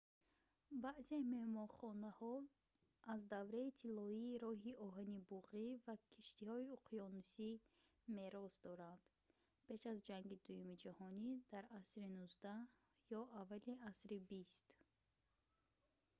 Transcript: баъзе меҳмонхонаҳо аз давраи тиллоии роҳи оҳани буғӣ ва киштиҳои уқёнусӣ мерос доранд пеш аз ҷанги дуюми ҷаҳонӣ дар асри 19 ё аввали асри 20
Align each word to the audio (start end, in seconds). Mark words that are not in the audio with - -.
баъзе 0.83 1.17
меҳмонхонаҳо 1.33 2.35
аз 3.13 3.21
давраи 3.33 3.75
тиллоии 3.79 4.39
роҳи 4.45 4.73
оҳани 4.85 5.19
буғӣ 5.29 5.65
ва 5.85 5.95
киштиҳои 6.11 6.71
уқёнусӣ 6.77 7.49
мерос 8.17 8.53
доранд 8.65 9.01
пеш 9.67 9.81
аз 9.91 9.97
ҷанги 10.07 10.35
дуюми 10.45 10.79
ҷаҳонӣ 10.83 11.31
дар 11.51 11.65
асри 11.79 12.01
19 12.15 12.55
ё 13.17 13.21
аввали 13.41 13.73
асри 13.89 14.17
20 14.29 14.67